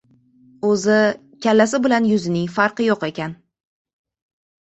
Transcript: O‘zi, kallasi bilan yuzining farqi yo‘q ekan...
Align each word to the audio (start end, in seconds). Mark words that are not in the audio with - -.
O‘zi, 0.69 0.95
kallasi 1.45 1.79
bilan 1.83 2.07
yuzining 2.11 2.47
farqi 2.55 2.87
yo‘q 2.87 3.05
ekan... 3.09 3.35